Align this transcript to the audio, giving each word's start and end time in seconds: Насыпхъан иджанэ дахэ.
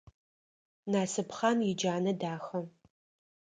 Насыпхъан 0.91 1.59
иджанэ 1.71 2.11
дахэ. 2.19 2.59